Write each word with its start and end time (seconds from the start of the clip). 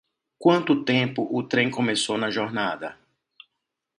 Quanto 0.39 0.81
tempo 0.83 1.29
o 1.31 1.43
trem 1.43 1.69
começou 1.69 2.17
na 2.17 2.31
jornada? 2.31 2.97